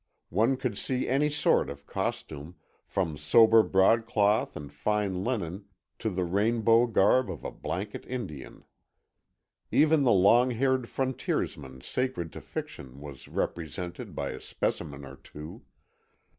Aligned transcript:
One 0.31 0.57
could 0.57 0.79
see 0.79 1.07
any 1.07 1.29
sort 1.29 1.69
of 1.69 1.85
costume, 1.85 2.55
from 2.87 3.19
sober 3.19 3.61
broadcloth 3.61 4.57
and 4.57 4.73
fine 4.73 5.23
linen 5.23 5.65
to 5.99 6.09
the 6.09 6.23
rainbow 6.25 6.87
garb 6.87 7.29
of 7.29 7.43
a 7.45 7.51
blanket 7.51 8.07
Indian. 8.07 8.63
Even 9.71 10.01
the 10.01 10.11
long 10.11 10.49
haired 10.49 10.89
frontiersman 10.89 11.81
sacred 11.81 12.33
to 12.33 12.41
fiction 12.41 12.99
was 12.99 13.27
represented 13.27 14.15
by 14.15 14.31
a 14.31 14.41
specimen 14.41 15.05
or 15.05 15.17
two. 15.17 15.65